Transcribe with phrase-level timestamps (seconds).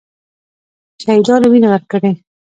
[1.03, 2.11] شهیدانو وینه ورکړې.